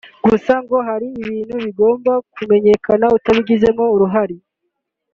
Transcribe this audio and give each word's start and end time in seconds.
gusa 0.29 0.53
ngo 0.63 0.77
hari 0.87 1.07
ibiba 1.21 1.55
bigomba 1.65 2.13
kumenyekana 2.33 3.05
utabigizemo 3.17 3.83
uruhare 3.95 4.35